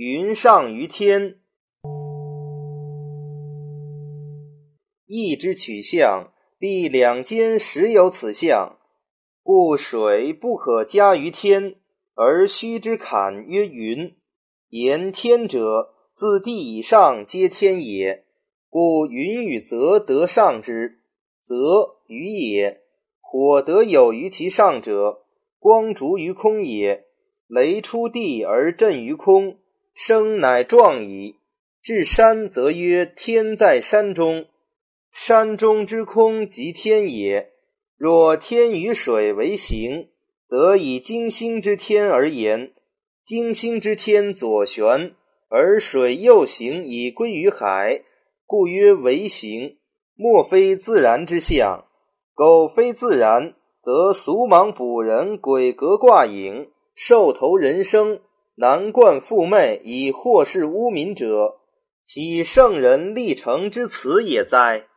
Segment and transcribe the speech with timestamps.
[0.00, 1.40] 云上于天。
[5.06, 8.78] 一之取象，必两间实有此象，
[9.42, 11.74] 故水不可加于天，
[12.14, 14.14] 而虚之坎曰云。
[14.68, 18.24] 言天者，自地以上皆天也，
[18.70, 21.00] 故云与泽得上之，
[21.42, 22.82] 泽雨也。
[23.20, 25.24] 火得有于其上者，
[25.58, 27.06] 光烛于空也。
[27.48, 29.56] 雷出地而震于空，
[30.00, 31.40] 生乃壮矣。
[31.82, 34.46] 至山则曰：天在山中。
[35.10, 37.50] 山中之空即天也。
[37.96, 40.10] 若天与水为形，
[40.46, 42.70] 则以金星之天而言。
[43.24, 45.16] 金星之天左旋，
[45.48, 48.04] 而水右行以归于海，
[48.46, 49.78] 故曰为形。
[50.14, 51.86] 莫非自然之象。
[52.34, 58.20] 苟非自然，则俗莽卜人，鬼格卦影，兽头人生，
[58.60, 61.60] 南冠复媚，以惑世污民者，
[62.02, 64.88] 岂圣人立成之辞也哉？